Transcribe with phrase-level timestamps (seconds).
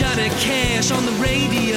[0.00, 1.76] Johnny Cash on the radio.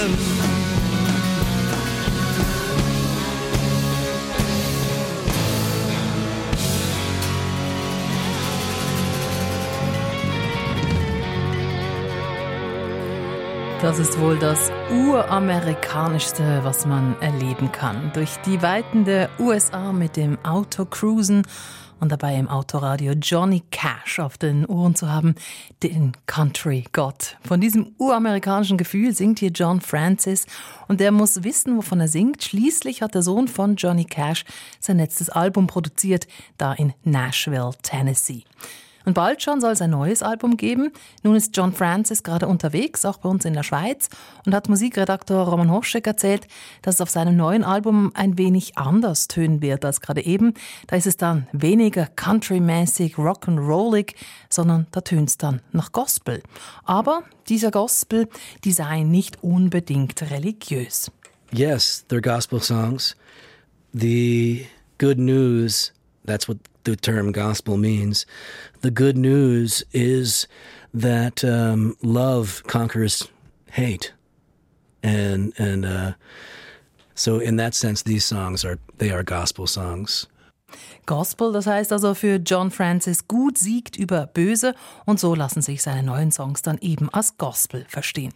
[13.81, 18.11] Das ist wohl das uramerikanischste, was man erleben kann.
[18.13, 21.43] Durch die Weiten der USA mit dem Auto cruisen
[22.03, 25.35] und dabei im Autoradio Johnny Cash auf den Ohren zu haben,
[25.83, 27.37] den Country Gott.
[27.47, 30.45] Von diesem uramerikanischen Gefühl singt hier John Francis
[30.89, 32.43] und der muss wissen, wovon er singt.
[32.43, 34.43] Schließlich hat der Sohn von Johnny Cash
[34.81, 36.27] sein letztes Album produziert,
[36.57, 38.43] da in Nashville, Tennessee.
[39.05, 40.91] Und bald schon soll es ein neues Album geben.
[41.23, 44.09] Nun ist John Francis gerade unterwegs, auch bei uns in der Schweiz,
[44.45, 46.47] und hat Musikredaktor Roman Hoschek erzählt,
[46.81, 50.53] dass es auf seinem neuen Album ein wenig anders tönen wird als gerade eben.
[50.87, 54.15] Da ist es dann weniger countrymäßig, rock'n'rollig,
[54.49, 56.41] sondern da tönt es dann nach Gospel.
[56.83, 58.29] Aber dieser Gospel,
[58.63, 61.11] die sei nicht unbedingt religiös.
[61.51, 63.15] Yes, they're gospel songs.
[63.93, 64.65] The
[64.97, 65.93] good news,
[66.25, 68.25] that's what the term gospel means.
[68.81, 70.47] The good news is
[70.93, 73.27] that um, love conquers
[73.71, 74.13] hate,
[75.01, 76.13] and and uh,
[77.15, 80.27] so in that sense, these songs are they are gospel songs.
[81.05, 84.73] Gospel, das heißt also für John Francis, gut siegt über böse
[85.05, 88.33] und so lassen sich seine neuen Songs dann eben als Gospel verstehen.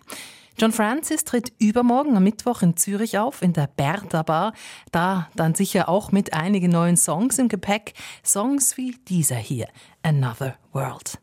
[0.59, 4.53] John Francis tritt übermorgen am Mittwoch in Zürich auf, in der Bertha Bar.
[4.91, 7.93] Da dann sicher auch mit einigen neuen Songs im Gepäck.
[8.23, 9.67] Songs wie dieser hier,
[10.01, 11.19] Another World.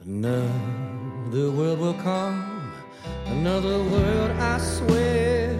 [0.00, 0.44] Another
[1.56, 2.40] world will come,
[3.26, 5.56] another world I swear.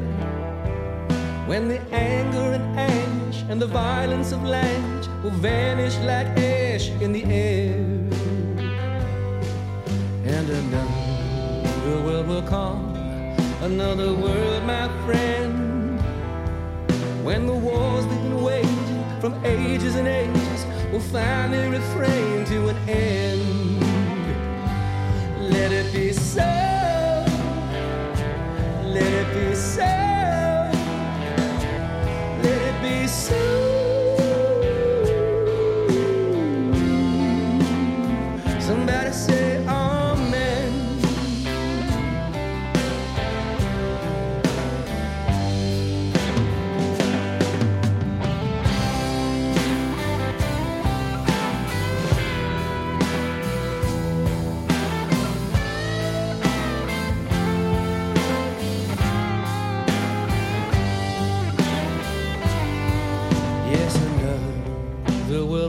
[1.49, 7.13] When the anger and anguish and the violence of language will vanish like ash in
[7.13, 7.75] the air.
[10.25, 12.88] And another world will come
[13.69, 16.01] another world, my friend.
[17.23, 23.83] When the wars been waging from ages and ages will finally refrain to an end.
[25.53, 26.78] Let it be so.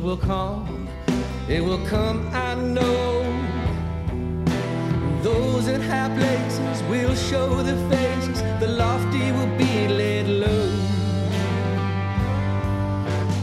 [0.02, 0.88] World will come.
[1.48, 3.24] It will come, I know.
[5.22, 8.42] Those in high places will show their faces.
[8.60, 10.70] The lofty will be laid low.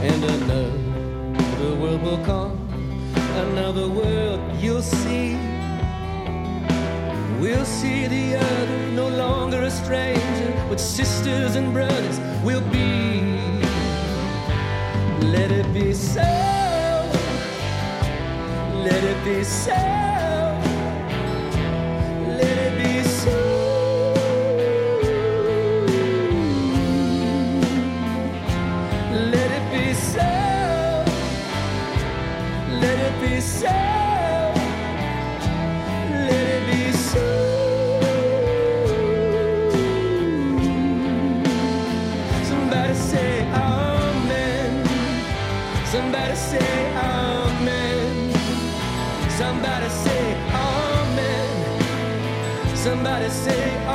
[0.01, 2.57] And another world will come.
[3.49, 5.37] Another world you'll see.
[7.41, 13.36] We'll see the other, no longer a stranger, but sisters and brothers will be.
[15.33, 16.21] Let it be so.
[18.85, 19.73] Let it be so.
[22.41, 23.39] Let it be so.
[29.33, 31.05] Let it be so.
[32.81, 34.16] Let it be so.
[45.97, 48.31] Somebody say amen.
[49.31, 51.49] Somebody say amen.
[52.77, 53.87] Somebody say